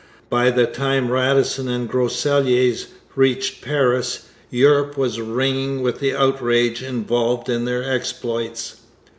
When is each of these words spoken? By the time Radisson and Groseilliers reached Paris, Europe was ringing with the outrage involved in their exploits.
By 0.31 0.49
the 0.49 0.65
time 0.65 1.11
Radisson 1.11 1.67
and 1.69 1.87
Groseilliers 1.87 2.87
reached 3.15 3.61
Paris, 3.61 4.25
Europe 4.49 4.97
was 4.97 5.21
ringing 5.21 5.83
with 5.83 5.99
the 5.99 6.15
outrage 6.15 6.81
involved 6.81 7.49
in 7.49 7.65
their 7.65 7.83
exploits. 7.83 8.77